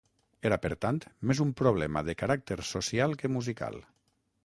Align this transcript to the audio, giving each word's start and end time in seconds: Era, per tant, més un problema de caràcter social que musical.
Era, 0.49 0.55
per 0.63 0.71
tant, 0.85 1.01
més 1.33 1.43
un 1.45 1.53
problema 1.61 2.05
de 2.09 2.17
caràcter 2.25 2.61
social 2.73 3.17
que 3.23 3.35
musical. 3.39 3.83